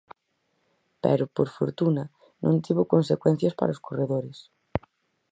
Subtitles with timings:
[1.03, 2.03] Pero por fortuna,
[2.43, 4.37] non tivo consecuencias para os corredores.